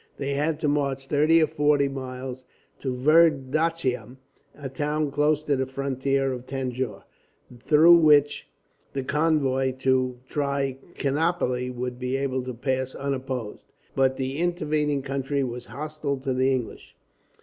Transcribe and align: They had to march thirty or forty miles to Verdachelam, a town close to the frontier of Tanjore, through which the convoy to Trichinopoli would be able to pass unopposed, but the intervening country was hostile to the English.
They 0.17 0.33
had 0.33 0.59
to 0.61 0.67
march 0.67 1.05
thirty 1.09 1.43
or 1.43 1.45
forty 1.45 1.87
miles 1.87 2.43
to 2.79 2.91
Verdachelam, 2.95 4.17
a 4.57 4.67
town 4.67 5.11
close 5.11 5.43
to 5.43 5.55
the 5.55 5.67
frontier 5.67 6.33
of 6.33 6.47
Tanjore, 6.47 7.03
through 7.67 7.97
which 7.97 8.49
the 8.93 9.03
convoy 9.03 9.73
to 9.73 10.17
Trichinopoli 10.27 11.69
would 11.69 11.99
be 11.99 12.17
able 12.17 12.41
to 12.45 12.53
pass 12.55 12.95
unopposed, 12.95 13.65
but 13.95 14.17
the 14.17 14.39
intervening 14.39 15.03
country 15.03 15.43
was 15.43 15.65
hostile 15.67 16.17
to 16.21 16.33
the 16.33 16.51
English. 16.51 16.95